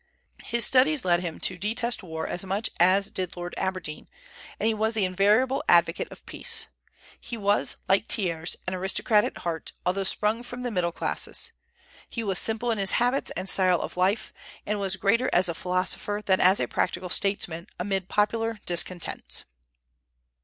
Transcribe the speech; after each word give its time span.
His 0.41 0.65
studies 0.65 1.05
led 1.05 1.19
him 1.19 1.39
to 1.41 1.59
detest 1.59 2.01
war 2.01 2.25
as 2.25 2.43
much 2.43 2.71
as 2.79 3.11
did 3.11 3.37
Lord 3.37 3.53
Aberdeen, 3.55 4.07
and 4.59 4.65
he 4.65 4.73
was 4.73 4.95
the 4.95 5.05
invariable 5.05 5.63
advocate 5.69 6.11
of 6.11 6.25
peace. 6.25 6.69
He 7.19 7.37
was, 7.37 7.75
like 7.87 8.07
Thiers, 8.07 8.55
an 8.65 8.73
aristocrat 8.73 9.23
at 9.23 9.37
heart, 9.37 9.73
although 9.85 10.03
sprung 10.03 10.41
from 10.41 10.63
the 10.63 10.71
middle 10.71 10.91
classes. 10.91 11.51
He 12.09 12.23
was 12.23 12.39
simple 12.39 12.71
in 12.71 12.79
his 12.79 12.93
habits 12.93 13.29
and 13.37 13.47
style 13.47 13.79
of 13.79 13.95
life, 13.95 14.33
and 14.65 14.79
was 14.79 14.95
greater 14.95 15.29
as 15.31 15.47
a 15.47 15.53
philosopher 15.53 16.23
than 16.25 16.39
as 16.41 16.59
a 16.59 16.67
practical 16.67 17.09
statesman 17.09 17.67
amid 17.79 18.09
popular 18.09 18.59
discontents. 18.65 19.45